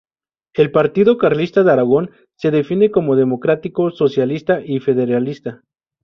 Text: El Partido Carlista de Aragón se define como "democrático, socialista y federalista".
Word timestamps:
El 0.55 0.71
Partido 0.71 1.15
Carlista 1.19 1.61
de 1.63 1.71
Aragón 1.73 2.09
se 2.35 2.49
define 2.49 2.89
como 2.89 3.15
"democrático, 3.15 3.91
socialista 3.91 4.59
y 4.65 4.79
federalista". 4.79 5.61